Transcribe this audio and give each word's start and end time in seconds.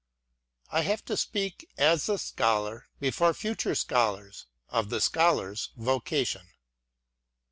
I 0.71 0.81
have 0.81 1.05
to 1.05 1.15
speak 1.15 1.69
as 1.77 2.09
a 2.09 2.17
Scholar, 2.17 2.87
before 2.99 3.35
future 3.35 3.75
Scholars, 3.75 4.47
of 4.67 4.89
the 4.89 4.99
Scholar's 4.99 5.69
Vocation. 5.77 6.47